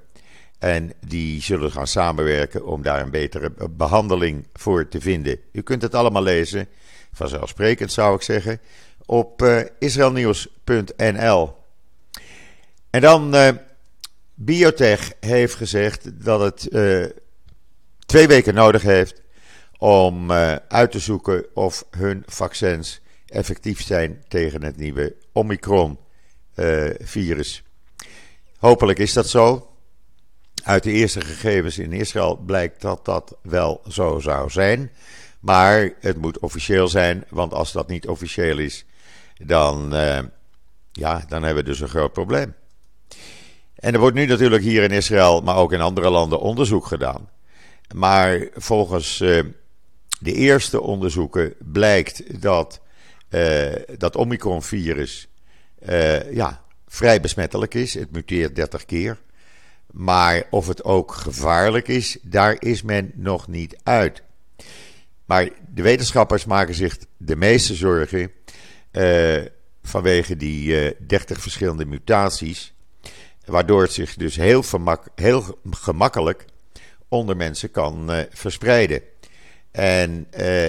En 0.64 0.92
die 1.06 1.42
zullen 1.42 1.72
gaan 1.72 1.86
samenwerken 1.86 2.66
om 2.66 2.82
daar 2.82 3.00
een 3.00 3.10
betere 3.10 3.52
behandeling 3.70 4.46
voor 4.52 4.88
te 4.88 5.00
vinden. 5.00 5.38
U 5.52 5.62
kunt 5.62 5.82
het 5.82 5.94
allemaal 5.94 6.22
lezen, 6.22 6.68
vanzelfsprekend 7.12 7.92
zou 7.92 8.14
ik 8.14 8.22
zeggen, 8.22 8.60
op 9.06 9.42
uh, 9.42 9.60
israelnieuws.nl. 9.78 11.54
En 12.90 13.00
dan, 13.00 13.34
uh, 13.34 13.48
Biotech 14.34 15.12
heeft 15.20 15.54
gezegd 15.54 16.24
dat 16.24 16.40
het 16.40 16.68
uh, 16.70 17.06
twee 18.06 18.26
weken 18.26 18.54
nodig 18.54 18.82
heeft 18.82 19.22
om 19.78 20.32
uit 20.68 20.90
te 20.90 20.98
zoeken 20.98 21.44
of 21.54 21.86
hun 21.90 22.22
vaccins 22.26 23.00
effectief 23.26 23.82
zijn 23.82 24.24
tegen 24.28 24.62
het 24.62 24.76
nieuwe 24.76 25.14
Omicron-virus. 25.32 27.62
Hopelijk 28.58 28.98
is 28.98 29.12
dat 29.12 29.28
zo. 29.28 29.68
Uit 30.64 30.82
de 30.82 30.92
eerste 30.92 31.20
gegevens 31.20 31.78
in 31.78 31.92
Israël 31.92 32.36
blijkt 32.36 32.80
dat 32.80 33.04
dat 33.04 33.36
wel 33.42 33.82
zo 33.88 34.18
zou 34.18 34.50
zijn. 34.50 34.90
Maar 35.40 35.92
het 36.00 36.16
moet 36.16 36.38
officieel 36.38 36.88
zijn, 36.88 37.24
want 37.28 37.52
als 37.52 37.72
dat 37.72 37.88
niet 37.88 38.08
officieel 38.08 38.58
is, 38.58 38.84
dan, 39.36 39.94
uh, 39.94 40.18
ja, 40.92 41.24
dan 41.28 41.42
hebben 41.42 41.64
we 41.64 41.70
dus 41.70 41.80
een 41.80 41.88
groot 41.88 42.12
probleem. 42.12 42.54
En 43.74 43.94
er 43.94 44.00
wordt 44.00 44.16
nu 44.16 44.26
natuurlijk 44.26 44.62
hier 44.62 44.82
in 44.82 44.90
Israël, 44.90 45.40
maar 45.40 45.56
ook 45.56 45.72
in 45.72 45.80
andere 45.80 46.10
landen 46.10 46.40
onderzoek 46.40 46.86
gedaan. 46.86 47.28
Maar 47.94 48.48
volgens 48.54 49.20
uh, 49.20 49.42
de 50.20 50.32
eerste 50.32 50.80
onderzoeken 50.80 51.54
blijkt 51.58 52.42
dat 52.42 52.80
uh, 53.30 53.72
dat 53.98 54.16
Omicron-virus 54.16 55.28
ja, 56.30 56.64
vrij 56.86 57.20
besmettelijk 57.20 57.74
is. 57.74 57.94
Het 57.94 58.12
muteert 58.12 58.56
30 58.56 58.84
keer. 58.84 59.18
Maar 59.90 60.42
of 60.50 60.66
het 60.66 60.84
ook 60.84 61.12
gevaarlijk 61.12 61.88
is, 61.88 62.18
daar 62.22 62.56
is 62.58 62.82
men 62.82 63.12
nog 63.14 63.48
niet 63.48 63.76
uit. 63.82 64.22
Maar 65.24 65.48
de 65.74 65.82
wetenschappers 65.82 66.44
maken 66.44 66.74
zich 66.74 66.98
de 67.16 67.36
meeste 67.36 67.74
zorgen 67.74 68.30
uh, 68.92 69.42
vanwege 69.82 70.36
die 70.36 70.68
uh, 70.68 70.86
eh, 70.86 70.94
30 71.06 71.40
verschillende 71.40 71.84
mutaties. 71.84 72.74
Waardoor 73.44 73.82
het 73.82 73.92
zich 73.92 74.14
dus 74.14 74.36
heel, 74.36 74.64
heel 75.14 75.58
gemakkelijk 75.70 76.44
onder 77.08 77.36
mensen 77.36 77.70
kan 77.70 78.10
uh, 78.10 78.18
verspreiden. 78.30 79.02
En 79.70 80.26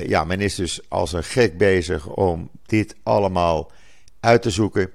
ja, 0.07 0.23
men 0.23 0.41
is 0.41 0.55
dus 0.55 0.89
als 0.89 1.13
een 1.13 1.23
gek 1.23 1.57
bezig 1.57 2.07
om 2.07 2.49
dit 2.65 2.95
allemaal 3.03 3.71
uit 4.19 4.41
te 4.41 4.49
zoeken. 4.49 4.91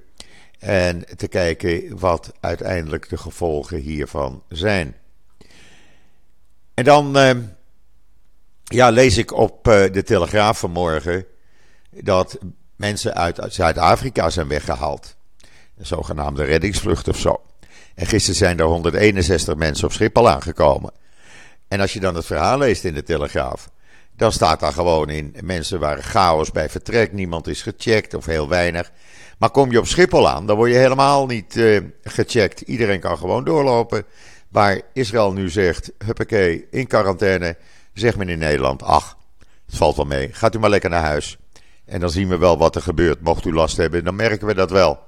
En 0.60 1.04
te 1.16 1.28
kijken 1.28 1.98
wat 1.98 2.32
uiteindelijk 2.40 3.08
de 3.08 3.16
gevolgen 3.16 3.78
hiervan 3.78 4.42
zijn. 4.48 4.96
En 6.74 6.84
dan 6.84 7.16
ja, 8.64 8.90
lees 8.90 9.16
ik 9.16 9.32
op 9.32 9.64
de 9.64 10.02
Telegraaf 10.04 10.58
vanmorgen 10.58 11.26
dat 11.90 12.38
mensen 12.76 13.14
uit 13.14 13.40
Zuid-Afrika 13.48 14.30
zijn 14.30 14.48
weggehaald. 14.48 15.16
Een 15.78 15.86
zogenaamde 15.86 16.44
reddingsvlucht 16.44 17.08
of 17.08 17.18
zo. 17.18 17.42
En 17.94 18.06
gisteren 18.06 18.36
zijn 18.36 18.58
er 18.58 18.64
161 18.64 19.54
mensen 19.56 19.86
op 19.86 19.92
Schiphol 19.92 20.28
aangekomen. 20.28 20.92
En 21.68 21.80
als 21.80 21.92
je 21.92 22.00
dan 22.00 22.14
het 22.14 22.26
verhaal 22.26 22.58
leest 22.58 22.84
in 22.84 22.94
de 22.94 23.02
Telegraaf, 23.02 23.70
dan 24.16 24.32
staat 24.32 24.60
daar 24.60 24.72
gewoon 24.72 25.08
in: 25.08 25.36
mensen 25.40 25.80
waren 25.80 26.02
chaos 26.02 26.50
bij 26.50 26.68
vertrek, 26.68 27.12
niemand 27.12 27.46
is 27.46 27.62
gecheckt 27.62 28.14
of 28.14 28.26
heel 28.26 28.48
weinig. 28.48 28.92
Maar 29.40 29.50
kom 29.50 29.70
je 29.70 29.78
op 29.78 29.86
Schiphol 29.86 30.28
aan, 30.28 30.46
dan 30.46 30.56
word 30.56 30.70
je 30.70 30.76
helemaal 30.76 31.26
niet 31.26 31.56
uh, 31.56 31.80
gecheckt. 32.02 32.60
Iedereen 32.60 33.00
kan 33.00 33.18
gewoon 33.18 33.44
doorlopen. 33.44 34.04
Waar 34.48 34.80
Israël 34.92 35.32
nu 35.32 35.50
zegt: 35.50 35.92
huppakee, 36.04 36.66
in 36.70 36.86
quarantaine, 36.86 37.56
zegt 37.92 38.16
men 38.16 38.28
in 38.28 38.38
Nederland: 38.38 38.82
ach, 38.82 39.16
het 39.66 39.76
valt 39.76 39.96
wel 39.96 40.04
mee, 40.04 40.32
gaat 40.32 40.54
u 40.54 40.58
maar 40.58 40.70
lekker 40.70 40.90
naar 40.90 41.02
huis. 41.02 41.38
En 41.84 42.00
dan 42.00 42.10
zien 42.10 42.28
we 42.28 42.38
wel 42.38 42.58
wat 42.58 42.74
er 42.74 42.82
gebeurt. 42.82 43.20
Mocht 43.20 43.44
u 43.44 43.52
last 43.52 43.76
hebben, 43.76 44.04
dan 44.04 44.16
merken 44.16 44.46
we 44.46 44.54
dat 44.54 44.70
wel. 44.70 44.98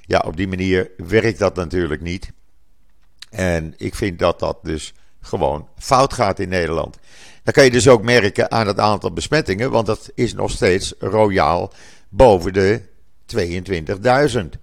Ja, 0.00 0.22
op 0.26 0.36
die 0.36 0.48
manier 0.48 0.90
werkt 0.96 1.38
dat 1.38 1.54
natuurlijk 1.54 2.02
niet. 2.02 2.32
En 3.30 3.74
ik 3.76 3.94
vind 3.94 4.18
dat 4.18 4.38
dat 4.38 4.58
dus 4.62 4.94
gewoon 5.20 5.68
fout 5.78 6.12
gaat 6.12 6.38
in 6.38 6.48
Nederland. 6.48 6.98
Dan 7.42 7.52
kan 7.52 7.64
je 7.64 7.70
dus 7.70 7.88
ook 7.88 8.02
merken 8.02 8.50
aan 8.50 8.66
het 8.66 8.78
aantal 8.78 9.12
besmettingen, 9.12 9.70
want 9.70 9.86
dat 9.86 10.10
is 10.14 10.34
nog 10.34 10.50
steeds 10.50 10.94
royaal 10.98 11.72
boven 12.08 12.52
de 12.52 12.90
22.000. 13.36 14.60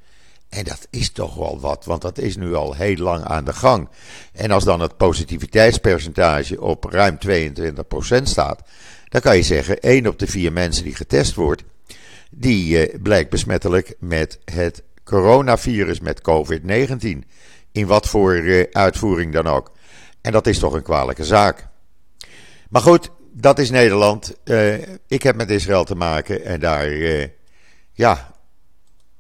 En 0.49 0.63
dat 0.63 0.87
is 0.89 1.11
toch 1.11 1.35
wel 1.35 1.59
wat, 1.59 1.85
want 1.85 2.01
dat 2.01 2.17
is 2.17 2.37
nu 2.37 2.53
al 2.53 2.73
heel 2.73 2.95
lang 2.95 3.23
aan 3.23 3.45
de 3.45 3.53
gang. 3.53 3.89
En 4.33 4.51
als 4.51 4.63
dan 4.63 4.79
het 4.79 4.97
positiviteitspercentage 4.97 6.61
op 6.61 6.83
ruim 6.83 7.17
22% 7.27 8.23
staat, 8.23 8.61
dan 9.09 9.21
kan 9.21 9.35
je 9.35 9.43
zeggen, 9.43 9.79
1 9.79 10.07
op 10.07 10.19
de 10.19 10.27
4 10.27 10.53
mensen 10.53 10.83
die 10.83 10.95
getest 10.95 11.35
wordt, 11.35 11.63
die 12.31 12.89
uh, 12.89 13.01
blijkt 13.01 13.29
besmettelijk 13.29 13.95
met 13.99 14.39
het 14.45 14.83
coronavirus, 15.03 15.99
met 15.99 16.21
COVID-19. 16.21 17.17
In 17.71 17.87
wat 17.87 18.07
voor 18.07 18.35
uh, 18.35 18.63
uitvoering 18.71 19.33
dan 19.33 19.47
ook. 19.47 19.71
En 20.21 20.31
dat 20.31 20.47
is 20.47 20.59
toch 20.59 20.73
een 20.73 20.83
kwalijke 20.83 21.25
zaak. 21.25 21.67
Maar 22.69 22.81
goed, 22.81 23.09
dat 23.33 23.59
is 23.59 23.69
Nederland. 23.69 24.35
Uh, 24.43 24.73
ik 25.07 25.23
heb 25.23 25.35
met 25.35 25.49
Israël 25.49 25.83
te 25.83 25.95
maken 25.95 26.45
en 26.45 26.59
daar, 26.59 26.89
ja, 27.91 28.38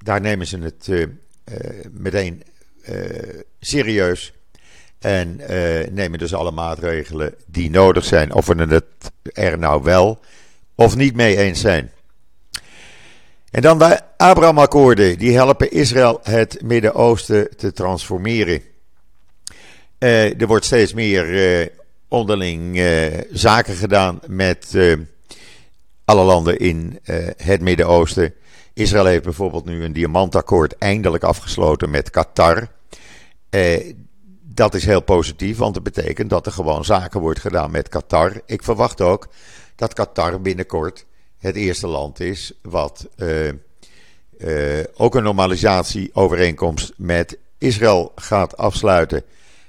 daar 0.03 0.21
nemen 0.21 0.47
ze 0.47 0.57
het 0.57 0.89
meteen 1.91 2.43
serieus. 3.59 4.33
En 4.99 5.41
nemen 5.91 6.19
dus 6.19 6.33
alle 6.33 6.51
maatregelen 6.51 7.33
die 7.45 7.69
nodig 7.69 8.05
zijn. 8.05 8.33
Of 8.33 8.45
we 8.45 8.55
het 8.55 8.85
er 9.33 9.57
nou 9.57 9.83
wel 9.83 10.19
of 10.75 10.95
niet 10.95 11.15
mee 11.15 11.37
eens 11.37 11.59
zijn. 11.59 11.91
En 13.51 13.61
dan 13.61 13.79
de 13.79 13.99
Abraham-akkoorden. 14.17 15.17
Die 15.17 15.35
helpen 15.35 15.71
Israël 15.71 16.19
het 16.23 16.61
Midden-Oosten 16.61 17.57
te 17.57 17.71
transformeren. 17.71 18.61
Er 19.97 20.47
wordt 20.47 20.65
steeds 20.65 20.93
meer 20.93 21.71
onderling 22.07 22.83
zaken 23.31 23.75
gedaan 23.75 24.19
met 24.27 24.77
alle 26.05 26.23
landen 26.23 26.57
in 26.57 26.99
het 27.37 27.61
Midden-Oosten. 27.61 28.33
Israël 28.79 29.05
heeft 29.05 29.23
bijvoorbeeld 29.23 29.65
nu 29.65 29.83
een 29.83 29.93
diamantakkoord 29.93 30.77
eindelijk 30.77 31.23
afgesloten 31.23 31.89
met 31.89 32.09
Qatar. 32.09 32.67
Dat 34.41 34.73
is 34.73 34.85
heel 34.85 35.01
positief, 35.01 35.57
want 35.57 35.75
het 35.75 35.83
betekent 35.83 36.29
dat 36.29 36.45
er 36.45 36.51
gewoon 36.51 36.85
zaken 36.85 37.19
wordt 37.19 37.39
gedaan 37.39 37.71
met 37.71 37.89
Qatar. 37.89 38.41
Ik 38.45 38.63
verwacht 38.63 39.01
ook 39.01 39.27
dat 39.75 39.93
Qatar 39.93 40.41
binnenkort 40.41 41.05
het 41.37 41.55
eerste 41.55 41.87
land 41.87 42.19
is 42.19 42.53
wat 42.61 43.07
uh, 43.17 43.47
uh, 44.37 44.83
ook 44.95 45.15
een 45.15 45.23
normalisatieovereenkomst 45.23 46.93
met 46.97 47.37
Israël 47.57 48.11
gaat 48.15 48.57
afsluiten. 48.57 49.23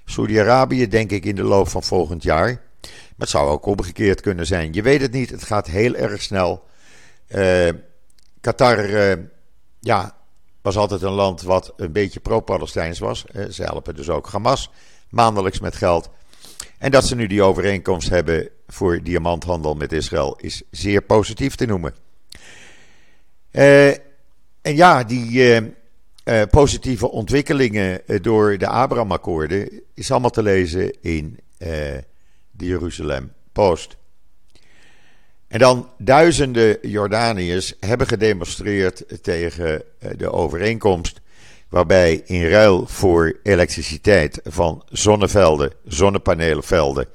Saudi-Arabië 0.04 0.88
denk 0.88 1.10
ik 1.10 1.24
in 1.24 1.36
de 1.36 1.42
loop 1.42 1.68
van 1.68 1.82
volgend 1.82 2.22
jaar. 2.22 2.62
Maar 2.80 2.92
het 3.16 3.28
zou 3.28 3.48
ook 3.48 3.66
omgekeerd 3.66 4.20
kunnen 4.20 4.46
zijn. 4.46 4.72
Je 4.72 4.82
weet 4.82 5.00
het 5.00 5.12
niet, 5.12 5.30
het 5.30 5.44
gaat 5.44 5.66
heel 5.66 5.94
erg 5.94 6.22
snel. 6.22 6.68
Qatar, 8.40 9.18
ja, 9.80 10.16
was 10.62 10.76
altijd 10.76 11.02
een 11.02 11.12
land 11.12 11.42
wat 11.42 11.72
een 11.76 11.92
beetje 11.92 12.20
pro-Palestijns 12.20 12.98
was. 12.98 13.24
Ze 13.50 13.62
helpen 13.62 13.94
dus 13.94 14.08
ook 14.08 14.28
Hamas 14.28 14.70
maandelijks 15.10 15.60
met 15.60 15.76
geld. 15.76 16.10
En 16.78 16.90
dat 16.90 17.06
ze 17.06 17.14
nu 17.14 17.26
die 17.26 17.42
overeenkomst 17.42 18.08
hebben 18.08 18.48
voor 18.66 19.02
diamanthandel 19.02 19.74
met 19.74 19.92
Israël 19.92 20.36
is 20.36 20.62
zeer 20.70 21.02
positief 21.02 21.54
te 21.54 21.66
noemen. 21.66 21.94
Uh, 23.52 23.88
en 24.60 24.76
ja, 24.76 25.04
die 25.04 25.42
uh, 26.24 26.42
positieve 26.50 27.10
ontwikkelingen 27.10 28.02
door 28.22 28.58
de 28.58 28.66
Abraham-akkoorden 28.66 29.82
is 29.94 30.10
allemaal 30.10 30.30
te 30.30 30.42
lezen 30.42 31.00
in 31.00 31.38
de 32.50 32.66
Jeruzalem 32.66 33.32
Post. 33.52 33.96
En 35.50 35.58
dan 35.58 35.88
duizenden 35.98 36.78
Jordaniërs 36.82 37.74
hebben 37.80 38.06
gedemonstreerd 38.06 39.22
tegen 39.22 39.82
de 40.16 40.32
overeenkomst 40.32 41.20
waarbij 41.68 42.22
in 42.24 42.48
ruil 42.48 42.86
voor 42.86 43.38
elektriciteit 43.42 44.40
van 44.44 44.84
zonnevelden, 44.88 45.72
zonnepanelenvelden, 45.84 47.06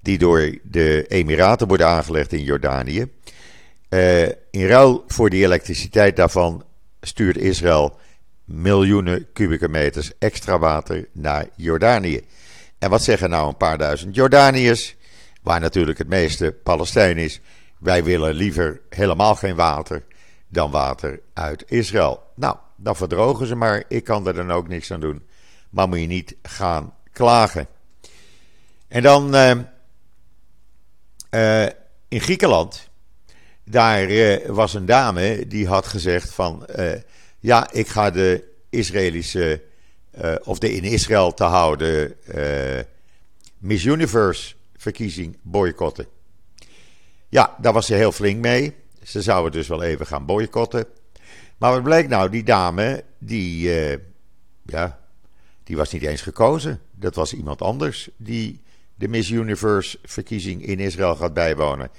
die 0.00 0.18
door 0.18 0.58
de 0.62 1.04
Emiraten 1.06 1.68
worden 1.68 1.86
aangelegd 1.86 2.32
in 2.32 2.42
Jordanië, 2.42 3.06
uh, 3.88 4.22
in 4.50 4.66
ruil 4.66 5.04
voor 5.06 5.30
die 5.30 5.44
elektriciteit 5.44 6.16
daarvan 6.16 6.64
stuurt 7.00 7.36
Israël 7.36 7.96
miljoenen 8.44 9.26
kubieke 9.32 9.68
meters 9.68 10.12
extra 10.18 10.58
water 10.58 11.08
naar 11.12 11.46
Jordanië. 11.56 12.20
En 12.78 12.90
wat 12.90 13.02
zeggen 13.02 13.30
nou 13.30 13.48
een 13.48 13.56
paar 13.56 13.78
duizend 13.78 14.14
Jordaniërs, 14.14 14.96
waar 15.42 15.60
natuurlijk 15.60 15.98
het 15.98 16.08
meeste 16.08 16.54
Palestijn 16.62 17.16
is, 17.16 17.40
wij 17.78 18.04
willen 18.04 18.34
liever 18.34 18.80
helemaal 18.88 19.34
geen 19.34 19.56
water 19.56 20.04
dan 20.48 20.70
water 20.70 21.20
uit 21.32 21.64
Israël. 21.66 22.22
Nou, 22.34 22.56
dan 22.76 22.96
verdrogen 22.96 23.46
ze 23.46 23.54
maar. 23.54 23.84
Ik 23.88 24.04
kan 24.04 24.26
er 24.26 24.34
dan 24.34 24.50
ook 24.50 24.68
niks 24.68 24.90
aan 24.90 25.00
doen. 25.00 25.26
Maar 25.70 25.88
moet 25.88 26.00
je 26.00 26.06
niet 26.06 26.36
gaan 26.42 26.94
klagen. 27.12 27.66
En 28.88 29.02
dan 29.02 29.34
in 32.08 32.20
Griekenland, 32.20 32.88
daar 33.64 34.08
was 34.52 34.74
een 34.74 34.86
dame 34.86 35.46
die 35.46 35.66
had 35.66 35.86
gezegd 35.86 36.30
van, 36.32 36.66
ja, 37.38 37.72
ik 37.72 37.88
ga 37.88 38.10
de 38.10 38.44
Israëlische, 38.70 39.62
of 40.42 40.58
de 40.58 40.72
in 40.72 40.84
Israël 40.84 41.34
te 41.34 41.44
houden 41.44 42.16
Miss 43.58 43.84
Universe 43.84 44.54
verkiezing 44.76 45.36
boycotten. 45.42 46.06
Ja, 47.28 47.56
daar 47.58 47.72
was 47.72 47.86
ze 47.86 47.94
heel 47.94 48.12
flink 48.12 48.40
mee. 48.40 48.74
Ze 49.02 49.22
zouden 49.22 49.52
dus 49.52 49.68
wel 49.68 49.82
even 49.82 50.06
gaan 50.06 50.26
boycotten. 50.26 50.86
Maar 51.58 51.72
wat 51.72 51.82
blijkt 51.82 52.08
nou? 52.08 52.30
Die 52.30 52.42
dame, 52.42 53.04
die, 53.18 53.68
uh, 53.68 53.98
ja, 54.62 54.98
die 55.64 55.76
was 55.76 55.92
niet 55.92 56.02
eens 56.02 56.22
gekozen. 56.22 56.80
Dat 56.90 57.14
was 57.14 57.32
iemand 57.32 57.62
anders 57.62 58.08
die 58.16 58.62
de 58.94 59.08
Miss 59.08 59.30
Universe 59.30 59.98
verkiezing 60.02 60.66
in 60.66 60.78
Israël 60.78 61.16
gaat 61.16 61.34
bijwonen. 61.34 61.90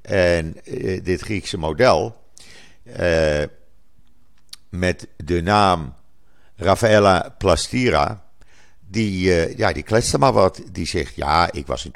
En 0.00 0.56
uh, 0.64 1.04
dit 1.04 1.20
Griekse 1.20 1.58
model, 1.58 2.16
uh, 3.00 3.42
met 4.68 5.08
de 5.16 5.42
naam 5.42 5.94
Rafaela 6.56 7.34
Plastira, 7.38 8.26
die, 8.86 9.56
ja, 9.56 9.72
die 9.72 9.82
kletste 9.82 10.18
maar 10.18 10.32
wat. 10.32 10.62
Die 10.72 10.86
zegt, 10.86 11.14
ja, 11.14 11.52
ik 11.52 11.66
was 11.66 11.84
in 11.84 11.90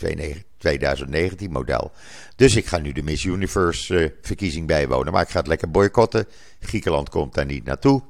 2019 0.62 1.50
model. 1.50 1.92
Dus 2.36 2.56
ik 2.56 2.66
ga 2.66 2.78
nu 2.78 2.92
de 2.92 3.02
Miss 3.02 3.24
Universe 3.24 3.94
uh, 3.94 4.08
verkiezing 4.22 4.66
bijwonen. 4.66 5.12
Maar 5.12 5.22
ik 5.22 5.28
ga 5.28 5.38
het 5.38 5.46
lekker 5.46 5.70
boycotten. 5.70 6.26
Griekenland 6.60 7.08
komt 7.08 7.34
daar 7.34 7.46
niet 7.46 7.64
naartoe. 7.64 8.02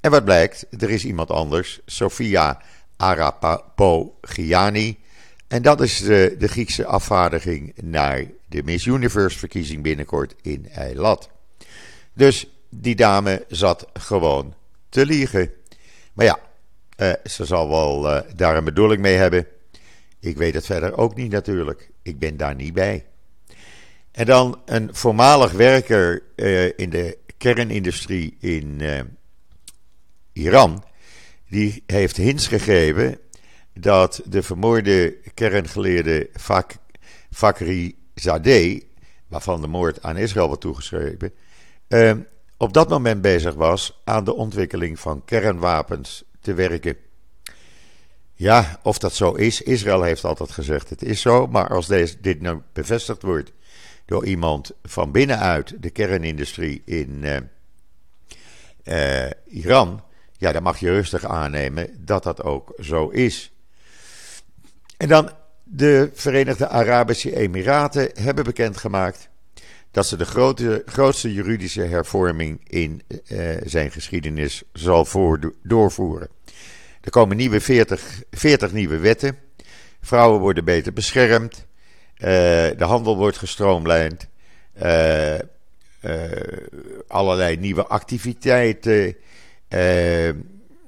En 0.00 0.10
wat 0.10 0.24
blijkt? 0.24 0.66
Er 0.78 0.90
is 0.90 1.04
iemand 1.04 1.30
anders. 1.30 1.80
Sofia 1.86 2.62
Arapapogiani. 2.96 4.98
En 5.48 5.62
dat 5.62 5.80
is 5.80 5.98
de, 5.98 6.34
de 6.38 6.48
Griekse 6.48 6.86
afvaardiging 6.86 7.72
naar 7.82 8.24
de 8.48 8.62
Miss 8.62 8.86
Universe 8.86 9.38
verkiezing 9.38 9.82
binnenkort 9.82 10.34
in 10.40 10.68
Eilat. 10.68 11.30
Dus 12.12 12.46
die 12.70 12.94
dame 12.94 13.44
zat 13.48 13.86
gewoon 13.92 14.54
te 14.88 15.06
liegen. 15.06 15.50
Maar 16.12 16.26
ja, 16.26 16.38
uh, 16.96 17.12
ze 17.24 17.44
zal 17.44 17.68
wel 17.68 18.22
daar 18.36 18.56
een 18.56 18.64
bedoeling 18.64 19.00
mee 19.00 19.16
hebben. 19.16 19.46
Ik 20.20 20.36
weet 20.36 20.54
het 20.54 20.66
verder 20.66 20.96
ook 20.96 21.14
niet 21.14 21.30
natuurlijk. 21.30 21.91
Ik 22.02 22.18
ben 22.18 22.36
daar 22.36 22.54
niet 22.54 22.72
bij. 22.72 23.06
En 24.10 24.26
dan 24.26 24.60
een 24.64 24.88
voormalig 24.92 25.52
werker 25.52 26.22
uh, 26.36 26.78
in 26.78 26.90
de 26.90 27.18
kernindustrie 27.36 28.36
in 28.40 28.78
uh, 28.80 29.00
Iran. 30.32 30.84
Die 31.48 31.82
heeft 31.86 32.16
hints 32.16 32.46
gegeven 32.46 33.18
dat 33.74 34.22
de 34.24 34.42
vermoorde 34.42 35.16
kerngeleerde 35.34 36.30
Fak 36.32 36.72
Fakri 37.30 37.96
Zadeh, 38.14 38.82
waarvan 39.28 39.60
de 39.60 39.66
moord 39.66 40.02
aan 40.02 40.16
Israël 40.16 40.46
wordt 40.46 40.60
toegeschreven, 40.60 41.32
uh, 41.88 42.12
op 42.56 42.72
dat 42.72 42.88
moment 42.88 43.22
bezig 43.22 43.54
was 43.54 44.00
aan 44.04 44.24
de 44.24 44.34
ontwikkeling 44.34 45.00
van 45.00 45.24
kernwapens 45.24 46.24
te 46.40 46.54
werken. 46.54 46.96
Ja, 48.42 48.78
of 48.82 48.98
dat 48.98 49.14
zo 49.14 49.32
is. 49.32 49.62
Israël 49.62 50.02
heeft 50.02 50.24
altijd 50.24 50.50
gezegd 50.50 50.90
het 50.90 51.02
is 51.02 51.20
zo. 51.20 51.46
Maar 51.46 51.68
als 51.68 51.86
deze, 51.86 52.16
dit 52.20 52.40
nou 52.40 52.60
bevestigd 52.72 53.22
wordt 53.22 53.52
door 54.04 54.26
iemand 54.26 54.72
van 54.82 55.12
binnenuit 55.12 55.82
de 55.82 55.90
kernindustrie 55.90 56.82
in 56.84 57.20
uh, 57.22 57.36
uh, 58.84 59.30
Iran. 59.44 60.02
Ja, 60.36 60.52
dan 60.52 60.62
mag 60.62 60.78
je 60.78 60.90
rustig 60.90 61.24
aannemen 61.24 61.90
dat 61.98 62.22
dat 62.22 62.42
ook 62.42 62.72
zo 62.78 63.08
is. 63.08 63.52
En 64.96 65.08
dan 65.08 65.30
de 65.64 66.10
Verenigde 66.14 66.68
Arabische 66.68 67.36
Emiraten 67.36 68.10
hebben 68.14 68.44
bekendgemaakt 68.44 69.28
dat 69.90 70.06
ze 70.06 70.16
de 70.16 70.82
grootste 70.86 71.32
juridische 71.32 71.82
hervorming 71.82 72.60
in 72.68 73.02
uh, 73.08 73.56
zijn 73.64 73.90
geschiedenis 73.90 74.62
zal 74.72 75.06
doorvoeren. 75.62 76.28
Er 77.02 77.10
komen 77.10 77.36
nieuwe 77.36 77.60
40, 77.60 78.22
40 78.30 78.72
nieuwe 78.72 78.98
wetten. 78.98 79.38
Vrouwen 80.00 80.40
worden 80.40 80.64
beter 80.64 80.92
beschermd. 80.92 81.66
Uh, 82.16 82.28
de 82.76 82.84
handel 82.84 83.16
wordt 83.16 83.36
gestroomlijnd. 83.36 84.28
Uh, 84.82 85.38
allerlei 87.08 87.56
nieuwe 87.56 87.86
activiteiten. 87.86 89.16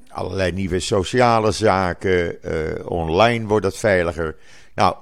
allerlei 0.08 0.52
nieuwe 0.52 0.80
sociale 0.80 1.52
zaken. 1.52 2.38
online 2.88 3.46
wordt 3.46 3.66
het 3.66 3.76
veiliger. 3.76 4.36
Nou, 4.74 4.96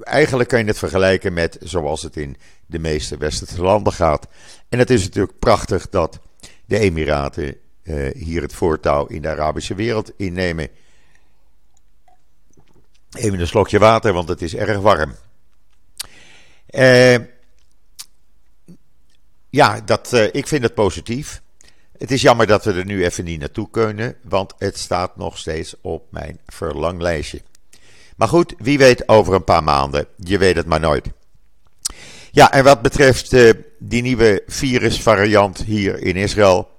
eigenlijk 0.00 0.48
kan 0.48 0.58
je 0.58 0.64
het 0.64 0.78
vergelijken 0.78 1.32
met 1.32 1.56
zoals 1.60 2.02
het 2.02 2.16
in 2.16 2.36
de 2.66 2.78
meeste 2.78 3.16
westerse 3.16 3.62
landen 3.62 3.92
gaat. 3.92 4.26
En 4.68 4.78
het 4.78 4.90
is 4.90 5.02
natuurlijk 5.02 5.38
prachtig 5.38 5.88
dat 5.88 6.20
de 6.66 6.78
Emiraten 6.78 7.56
hier 8.14 8.42
het 8.42 8.54
voortouw 8.54 9.06
in 9.06 9.22
de 9.22 9.28
Arabische 9.28 9.74
wereld 9.74 10.12
innemen. 10.16 10.68
Even 13.12 13.40
een 13.40 13.46
slokje 13.46 13.78
water, 13.78 14.12
want 14.12 14.28
het 14.28 14.42
is 14.42 14.54
erg 14.54 14.78
warm. 14.78 15.14
Uh, 16.70 17.16
ja, 19.50 19.80
dat, 19.80 20.12
uh, 20.12 20.24
ik 20.32 20.46
vind 20.46 20.62
het 20.62 20.74
positief. 20.74 21.42
Het 21.98 22.10
is 22.10 22.22
jammer 22.22 22.46
dat 22.46 22.64
we 22.64 22.72
er 22.72 22.84
nu 22.84 23.04
even 23.04 23.24
niet 23.24 23.40
naartoe 23.40 23.70
kunnen, 23.70 24.16
want 24.22 24.54
het 24.58 24.78
staat 24.78 25.16
nog 25.16 25.38
steeds 25.38 25.74
op 25.80 26.06
mijn 26.10 26.38
verlanglijstje. 26.46 27.42
Maar 28.16 28.28
goed, 28.28 28.54
wie 28.58 28.78
weet 28.78 29.08
over 29.08 29.34
een 29.34 29.44
paar 29.44 29.64
maanden. 29.64 30.06
Je 30.16 30.38
weet 30.38 30.56
het 30.56 30.66
maar 30.66 30.80
nooit. 30.80 31.06
Ja, 32.30 32.52
en 32.52 32.64
wat 32.64 32.82
betreft 32.82 33.30
die 33.78 34.02
nieuwe 34.02 34.42
virusvariant 34.46 35.58
hier 35.58 35.98
in 35.98 36.16
Israël. 36.16 36.71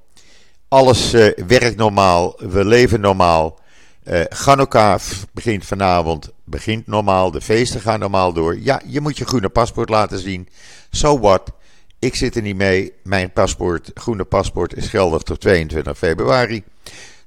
Alles 0.73 1.13
uh, 1.13 1.31
werkt 1.47 1.75
normaal, 1.75 2.35
we 2.37 2.65
leven 2.65 3.01
normaal. 3.01 3.59
Uh, 4.03 4.21
Chanukka 4.29 4.99
begint 5.31 5.65
vanavond, 5.65 6.31
begint 6.43 6.87
normaal, 6.87 7.31
de 7.31 7.41
feesten 7.41 7.81
gaan 7.81 7.99
normaal 7.99 8.33
door. 8.33 8.59
Ja, 8.59 8.81
je 8.85 9.01
moet 9.01 9.17
je 9.17 9.25
groene 9.25 9.49
paspoort 9.49 9.89
laten 9.89 10.19
zien. 10.19 10.49
So 10.89 11.19
what? 11.19 11.51
Ik 11.99 12.15
zit 12.15 12.35
er 12.35 12.41
niet 12.41 12.55
mee. 12.55 12.93
Mijn 13.03 13.31
paspoort, 13.31 13.91
groene 13.93 14.23
paspoort 14.23 14.75
is 14.75 14.87
geldig 14.87 15.21
tot 15.21 15.41
22 15.41 15.97
februari. 15.97 16.63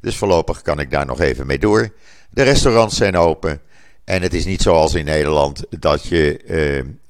Dus 0.01 0.17
voorlopig 0.17 0.63
kan 0.63 0.81
ik 0.81 0.91
daar 0.91 1.07
nog 1.07 1.21
even 1.21 1.47
mee 1.47 1.59
door. 1.59 1.89
De 2.31 2.43
restaurants 2.43 2.97
zijn 2.97 3.17
open. 3.17 3.61
En 4.05 4.23
het 4.23 4.35
is 4.35 4.45
niet 4.45 4.63
zoals 4.63 4.95
in 4.95 5.05
Nederland 5.05 5.65
dat 5.71 6.07
je 6.07 6.41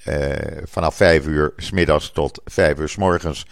uh, 0.06 0.64
vanaf 0.64 0.94
5 0.94 1.26
uur 1.26 1.52
s 1.56 1.70
middags 1.70 2.10
tot 2.10 2.40
5 2.44 2.78
uur 2.78 2.88
s 2.88 2.96
morgens 2.96 3.46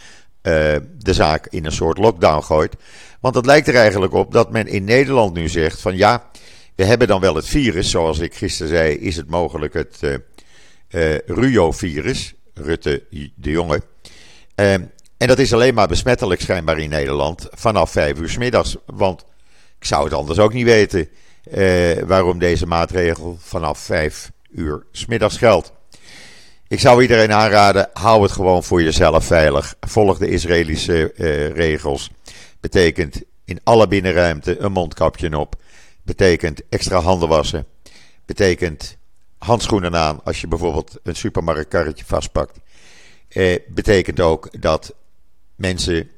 de 0.44 1.12
zaak 1.12 1.46
in 1.46 1.64
een 1.64 1.72
soort 1.72 1.98
lockdown 1.98 2.42
gooit. 2.42 2.76
Want 3.20 3.34
het 3.34 3.46
lijkt 3.46 3.68
er 3.68 3.74
eigenlijk 3.74 4.12
op 4.12 4.32
dat 4.32 4.50
men 4.50 4.66
in 4.66 4.84
Nederland 4.84 5.34
nu 5.34 5.48
zegt 5.48 5.80
van 5.80 5.96
ja, 5.96 6.30
we 6.74 6.84
hebben 6.84 7.08
dan 7.08 7.20
wel 7.20 7.34
het 7.34 7.46
virus, 7.46 7.90
zoals 7.90 8.18
ik 8.18 8.34
gisteren 8.34 8.72
zei, 8.72 8.94
is 8.94 9.16
het 9.16 9.28
mogelijk 9.28 9.74
het 9.74 9.98
uh, 10.00 10.14
uh, 10.90 11.18
Ruyo-virus, 11.26 12.34
Rutte 12.54 13.02
de 13.34 13.50
Jonge. 13.50 13.82
en 14.54 14.90
dat 15.16 15.38
is 15.38 15.52
alleen 15.52 15.74
maar 15.74 15.88
besmettelijk 15.88 16.40
schijnbaar 16.40 16.78
in 16.78 16.90
Nederland 16.90 17.48
vanaf 17.50 17.90
5 17.90 18.18
uur 18.18 18.28
s 18.28 18.38
middags. 18.38 18.76
Want 18.86 19.24
ik 19.78 19.84
zou 19.84 20.04
het 20.04 20.12
anders 20.12 20.38
ook 20.38 20.52
niet 20.52 20.64
weten 20.64 21.08
waarom 22.06 22.38
deze 22.38 22.66
maatregel 22.66 23.36
vanaf 23.40 23.78
5 23.78 24.30
uur 24.50 24.86
s 24.92 25.06
middags 25.06 25.36
geldt. 25.36 25.72
Ik 26.68 26.80
zou 26.80 27.02
iedereen 27.02 27.32
aanraden, 27.32 27.90
hou 27.92 28.22
het 28.22 28.32
gewoon 28.32 28.64
voor 28.64 28.82
jezelf 28.82 29.24
veilig. 29.24 29.74
Volg 29.80 30.18
de 30.18 30.28
Israëlische 30.28 31.12
uh, 31.16 31.48
regels. 31.48 32.10
Betekent 32.60 33.22
in 33.44 33.60
alle 33.62 33.88
binnenruimte 33.88 34.58
een 34.58 34.72
mondkapje 34.72 35.38
op. 35.38 35.56
Betekent 36.02 36.62
extra 36.68 37.00
handen 37.00 37.28
wassen. 37.28 37.66
Betekent 38.26 38.96
handschoenen 39.38 39.96
aan 39.96 40.20
als 40.24 40.40
je 40.40 40.48
bijvoorbeeld 40.48 40.98
een 41.02 41.16
supermarktkarretje 41.16 42.04
vastpakt. 42.04 42.58
Eh, 43.28 43.58
betekent 43.68 44.20
ook 44.20 44.62
dat 44.62 44.94
mensen 45.56 46.10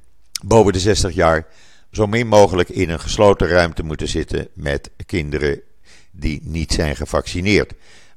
boven 0.44 0.72
de 0.72 0.80
60 0.80 1.14
jaar 1.14 1.46
zo 1.90 2.06
min 2.06 2.26
mogelijk 2.26 2.68
in 2.68 2.90
een 2.90 3.00
gesloten 3.00 3.48
ruimte 3.48 3.82
moeten 3.82 4.08
zitten 4.08 4.48
met 4.52 4.90
kinderen 5.06 5.60
die 6.10 6.40
niet 6.42 6.72
zijn 6.72 6.96
gevaccineerd. 6.96 7.72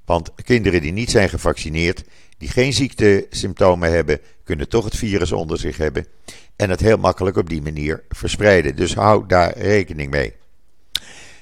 Want 0.10 0.32
kinderen 0.44 0.82
die 0.82 0.92
niet 0.92 1.12
zijn 1.12 1.30
gevaccineerd, 1.30 2.04
die 2.38 2.50
geen 2.50 2.74
ziektesymptomen 2.74 3.92
hebben, 3.92 4.20
kunnen 4.44 4.70
toch 4.70 4.86
het 4.86 4.96
virus 4.96 5.32
onder 5.32 5.60
zich 5.60 5.78
hebben 5.78 6.08
en 6.56 6.70
het 6.70 6.80
heel 6.80 6.98
makkelijk 6.98 7.38
op 7.38 7.50
die 7.50 7.62
manier 7.62 8.04
verspreiden. 8.10 8.76
Dus 8.76 8.96
hou 8.96 9.28
daar 9.28 9.58
rekening 9.58 10.12
mee. 10.12 10.34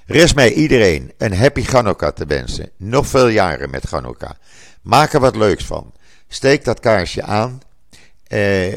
Rest 0.05 0.35
mij 0.35 0.53
iedereen 0.53 1.11
een 1.17 1.33
happy 1.33 1.63
Hanukkah 1.63 2.13
te 2.13 2.25
wensen. 2.25 2.71
Nog 2.77 3.07
veel 3.07 3.27
jaren 3.27 3.69
met 3.69 3.89
Hanukkah. 3.89 4.31
Maak 4.81 5.13
er 5.13 5.19
wat 5.19 5.35
leuks 5.35 5.65
van. 5.65 5.93
Steek 6.27 6.63
dat 6.63 6.79
kaarsje 6.79 7.23
aan 7.23 7.61
eh, 8.23 8.73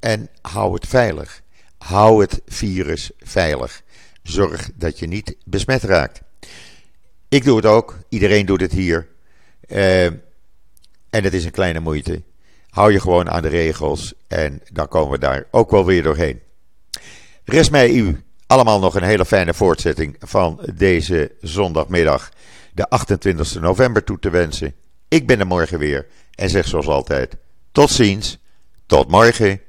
en 0.00 0.28
hou 0.40 0.74
het 0.74 0.86
veilig. 0.86 1.42
Hou 1.78 2.20
het 2.20 2.40
virus 2.46 3.10
veilig. 3.18 3.82
Zorg 4.22 4.70
dat 4.74 4.98
je 4.98 5.06
niet 5.06 5.36
besmet 5.44 5.82
raakt. 5.82 6.20
Ik 7.28 7.44
doe 7.44 7.56
het 7.56 7.66
ook. 7.66 7.98
Iedereen 8.08 8.46
doet 8.46 8.60
het 8.60 8.72
hier. 8.72 9.08
Uh, 9.68 10.04
en 10.04 11.24
het 11.24 11.34
is 11.34 11.44
een 11.44 11.50
kleine 11.50 11.80
moeite. 11.80 12.22
Hou 12.70 12.92
je 12.92 13.00
gewoon 13.00 13.30
aan 13.30 13.42
de 13.42 13.48
regels 13.48 14.14
en 14.28 14.62
dan 14.72 14.88
komen 14.88 15.10
we 15.10 15.18
daar 15.18 15.44
ook 15.50 15.70
wel 15.70 15.84
weer 15.84 16.02
doorheen. 16.02 16.40
Rest 17.44 17.70
mij 17.70 17.90
u 17.90 18.24
allemaal 18.46 18.80
nog 18.80 18.94
een 18.94 19.02
hele 19.02 19.24
fijne 19.24 19.54
voortzetting 19.54 20.16
van 20.18 20.60
deze 20.74 21.32
zondagmiddag, 21.40 22.30
de 22.72 22.88
28 22.88 23.60
november, 23.60 24.04
toe 24.04 24.18
te 24.18 24.30
wensen. 24.30 24.74
Ik 25.08 25.26
ben 25.26 25.40
er 25.40 25.46
morgen 25.46 25.78
weer 25.78 26.06
en 26.34 26.50
zeg 26.50 26.66
zoals 26.66 26.86
altijd: 26.86 27.36
tot 27.72 27.90
ziens, 27.90 28.38
tot 28.86 29.08
morgen. 29.08 29.60